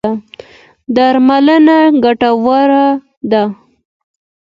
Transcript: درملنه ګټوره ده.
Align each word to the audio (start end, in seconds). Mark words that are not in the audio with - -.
درملنه 0.95 1.77
ګټوره 2.03 2.83
ده. 3.31 3.43